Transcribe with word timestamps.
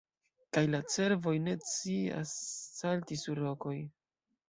Kaj 0.55 0.63
la 0.75 0.79
cervoj 0.93 1.35
ne 1.45 1.55
scias 1.73 2.35
salti 2.81 3.23
sur 3.25 3.47
rokoj. 3.47 3.81